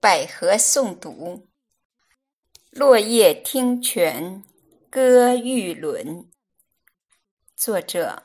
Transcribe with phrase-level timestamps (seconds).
[0.00, 1.48] 百合诵读，
[2.70, 4.44] 落叶听泉
[4.88, 6.30] 歌玉轮。
[7.56, 8.22] 作者：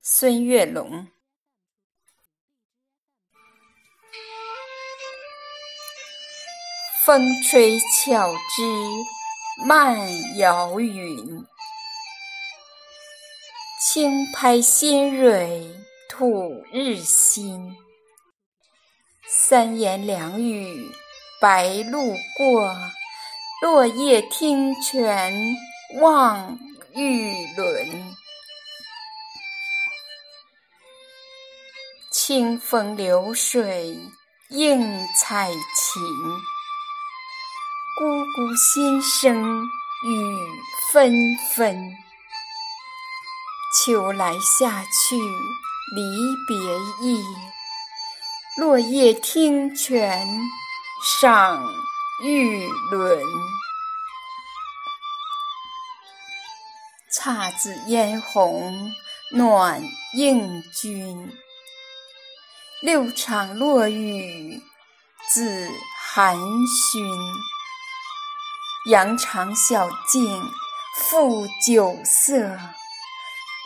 [0.00, 1.08] 孙月龙。
[7.04, 8.62] 风吹巧枝
[9.66, 9.98] 漫
[10.38, 11.44] 摇云，
[13.82, 15.74] 轻拍新蕊
[16.08, 17.83] 吐日新。
[19.36, 20.90] 三言两语
[21.40, 22.74] 白鹭过，
[23.60, 25.34] 落叶听泉
[26.00, 26.56] 望
[26.94, 28.14] 玉轮。
[32.12, 33.98] 清风流水
[34.50, 36.02] 映彩琴，
[38.00, 39.64] 咕咕心声
[40.06, 40.62] 雨
[40.92, 41.12] 纷
[41.54, 41.92] 纷。
[43.84, 45.16] 秋来夏去
[45.94, 46.56] 离别
[47.06, 47.22] 意。
[48.56, 50.28] 落叶听泉
[51.02, 51.60] 赏
[52.22, 53.20] 玉轮，
[57.12, 58.92] 姹紫嫣红
[59.32, 59.82] 暖
[60.16, 61.36] 映君。
[62.80, 64.62] 六场落雨
[65.28, 65.68] 自
[65.98, 67.04] 寒熏，
[68.88, 70.48] 羊肠小径
[71.00, 72.56] 复酒色。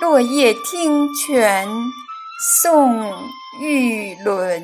[0.00, 1.68] 落叶听泉
[2.40, 3.28] 送
[3.60, 4.62] 玉轮，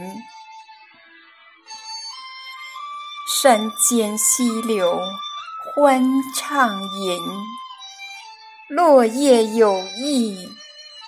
[3.28, 4.96] 山间溪流
[5.74, 6.00] 欢
[6.36, 7.20] 畅吟，
[8.68, 10.48] 落叶有意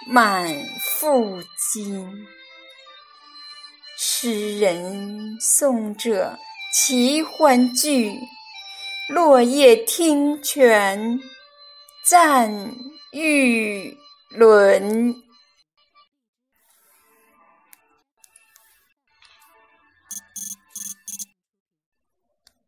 [0.08, 2.27] 满腹经。
[3.97, 6.36] 诗人颂者
[6.75, 8.12] 齐欢聚，
[9.08, 11.20] 落叶听泉
[12.05, 12.51] 赞
[13.12, 13.97] 玉
[14.30, 15.14] 轮。